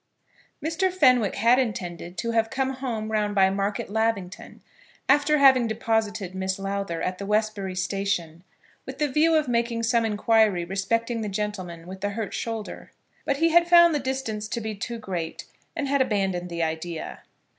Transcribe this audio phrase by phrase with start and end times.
[0.65, 0.91] Mr.
[0.91, 4.63] Fenwick had intended to have come home round by Market Lavington,
[5.07, 8.43] after having deposited Miss Lowther at the Westbury Station,
[8.87, 12.91] with the view of making some inquiry respecting the gentleman with the hurt shoulder;
[13.25, 15.45] but he had found the distance to be too great,
[15.75, 17.19] and had abandoned the idea.